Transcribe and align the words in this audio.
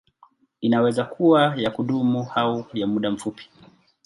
Inaweza 0.61 1.03
kuwa 1.03 1.55
ya 1.57 1.71
kudumu 1.71 2.27
au 2.35 2.65
ya 2.73 2.87
muda 2.87 3.11
mfupi. 3.11 3.49